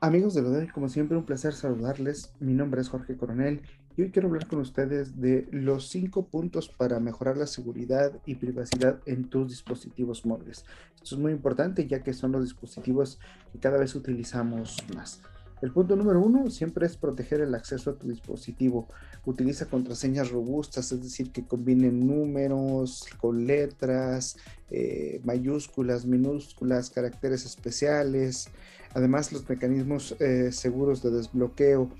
[0.00, 2.30] Amigos de lo como siempre, un placer saludarles.
[2.38, 3.62] Mi nombre es Jorge Coronel
[3.96, 8.36] y hoy quiero hablar con ustedes de los cinco puntos para mejorar la seguridad y
[8.36, 10.64] privacidad en tus dispositivos móviles.
[11.02, 13.18] Esto es muy importante ya que son los dispositivos
[13.52, 15.20] que cada vez utilizamos más.
[15.62, 18.86] El punto número uno siempre es proteger el acceso a tu dispositivo.
[19.26, 24.36] Utiliza contraseñas robustas, es decir, que combinen números con letras,
[24.70, 28.48] eh, mayúsculas, minúsculas, caracteres especiales.
[28.94, 31.90] Además, los mecanismos eh, seguros de desbloqueo.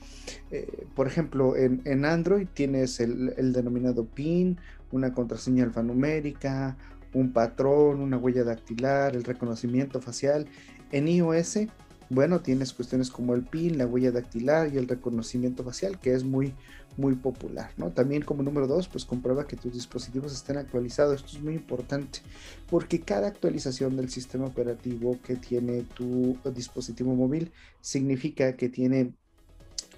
[0.50, 4.58] Eh, por ejemplo, en, Android tienes el, el denominado PIN,
[4.90, 6.76] una contraseña alfanumérica,
[7.14, 10.46] un patrón, una huella dactilar, el reconocimiento facial.
[10.90, 11.58] En iOS
[12.10, 16.24] bueno, tienes cuestiones como el PIN, la huella dactilar y el reconocimiento facial, que es
[16.24, 16.54] muy,
[16.96, 17.90] muy popular, ¿no?
[17.90, 21.16] También como número dos, pues comprueba que tus dispositivos estén actualizados.
[21.16, 22.20] Esto es muy importante,
[22.68, 29.12] porque cada actualización del sistema operativo que tiene tu dispositivo móvil significa que tiene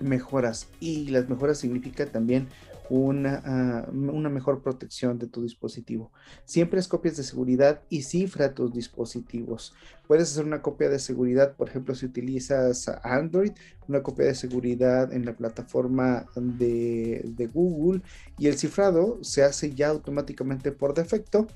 [0.01, 2.49] mejoras y las mejoras significa también
[2.91, 6.11] una, ah, una, mejor protección de tu dispositivo.
[6.45, 9.75] Siempre es copias de seguridad y cifra tus dispositivos.
[10.09, 13.53] Puedes hacer una copia de seguridad, por ejemplo, si utilizas Android,
[13.87, 18.03] una copia de seguridad en la plataforma de, de Google
[18.39, 21.47] y el cifrado se hace ya automáticamente por defecto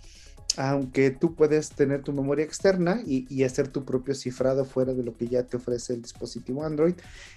[0.56, 5.16] aunque tú puedes tener tu memoria externa y, hacer tu propio cifrado fuera de lo
[5.16, 6.94] que ya te ofrece el dispositivo Android.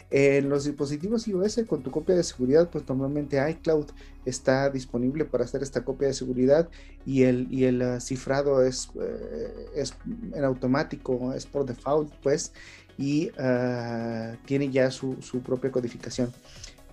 [0.10, 3.88] En los dispositivos iOS con tu copia de seguridad, pues normalmente iCloud
[4.26, 6.70] está disponible para hacer esta copia de seguridad
[7.06, 9.94] y el, y el uh, cifrado es, eh, es
[10.42, 12.54] automático, es por default, pues,
[12.98, 16.32] y uh, tiene ya su, su propia codificación.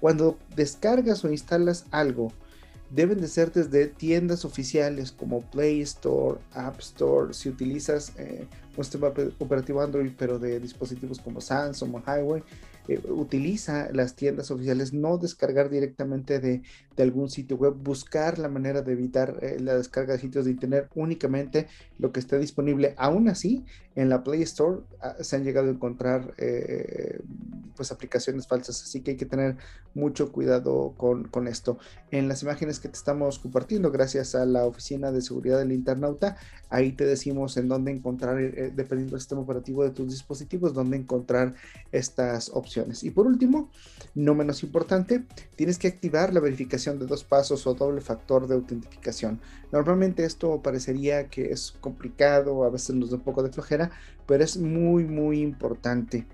[0.01, 2.33] Cuando descargas o instalas algo,
[2.95, 8.85] deben de ser desde tiendas oficiales como Play Store, App Store, si utilizas eh, un
[8.85, 12.43] sistema operativo Android pero de dispositivos como Samsung o Highway,
[12.87, 16.63] eh, utiliza las tiendas oficiales, no descargar directamente de,
[16.99, 20.89] algún sitio web, buscar la manera de evitar eh, la descarga de sitios de internet,
[20.95, 21.67] únicamente
[21.99, 22.95] lo que esté disponible.
[22.97, 23.65] Aún así,
[23.97, 26.35] en la Play Store ah, se han llegado a encontrar
[27.77, 29.57] pues aplicaciones falsas, así que hay que tener
[29.95, 31.79] mucho cuidado con, con, esto.
[32.11, 36.37] En las imágenes que te estamos compartiendo, gracias a la Oficina de Seguridad del Internauta,
[36.71, 41.55] ahí te decimos en dónde encontrar, dependiendo del sistema operativo de tus dispositivos, dónde encontrar
[41.93, 43.71] estas opciones y por último,
[44.15, 45.25] no menos importante,
[45.57, 49.41] tienes que activar la verificación de dos pasos o doble factor de autentificación.
[49.73, 53.91] Normalmente esto parecería que es complicado, a veces nos da un poco de flojera,
[54.27, 56.27] pero es muy, muy importante.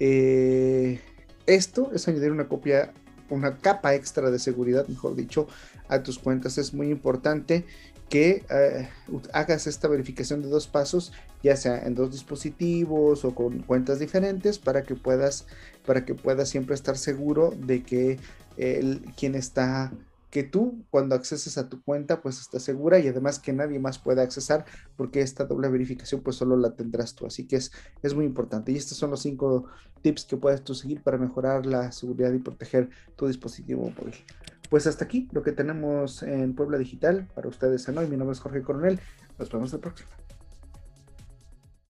[0.00, 1.00] Eh,
[1.46, 2.92] esto es añadir una copia
[3.30, 5.48] una capa extra de seguridad, mejor dicho,
[5.88, 6.58] a tus cuentas.
[6.58, 7.64] Es muy importante
[8.08, 8.88] que eh,
[9.32, 11.12] hagas esta verificación de dos pasos,
[11.42, 15.46] ya sea en dos dispositivos o con cuentas diferentes, para que puedas,
[15.86, 18.18] para que puedas siempre estar seguro de que
[18.56, 19.92] el, quien está
[20.34, 24.00] que tú cuando acceses a tu cuenta pues estás segura y además que nadie más
[24.00, 24.64] pueda accesar
[24.96, 27.24] porque esta doble verificación pues solo la tendrás tú.
[27.24, 27.70] Así que es,
[28.02, 28.72] es muy importante.
[28.72, 29.66] Y estos son los cinco
[30.02, 34.16] tips que puedes tú seguir para mejorar la seguridad y proteger tu dispositivo móvil.
[34.68, 38.08] Pues hasta aquí lo que tenemos en Puebla Digital para ustedes en hoy.
[38.08, 38.98] Mi nombre es Jorge Coronel.
[39.38, 40.10] Nos vemos la próxima.